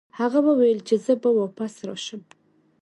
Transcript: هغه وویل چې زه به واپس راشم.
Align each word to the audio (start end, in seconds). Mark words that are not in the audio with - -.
هغه 0.19 0.39
وویل 0.47 0.79
چې 0.87 0.95
زه 1.05 1.13
به 1.21 1.29
واپس 1.39 1.73
راشم. 1.87 2.21